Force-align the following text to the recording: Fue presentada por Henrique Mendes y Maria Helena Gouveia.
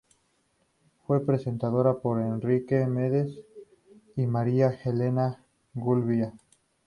Fue 1.05 1.23
presentada 1.23 1.99
por 2.01 2.19
Henrique 2.19 2.87
Mendes 2.87 3.37
y 4.15 4.25
Maria 4.25 4.71
Helena 4.83 5.45
Gouveia. 5.75 6.33